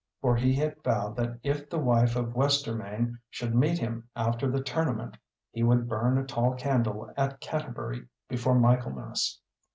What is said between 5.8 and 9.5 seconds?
burn a tall candle at Canterbury before Michaelmas.